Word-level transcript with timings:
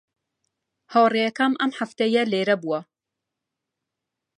هاوڕێکەم 0.93 1.53
ئەم 1.61 1.71
هەفتەیە 1.79 2.23
لێرە 2.31 2.55
بووە. 2.61 2.79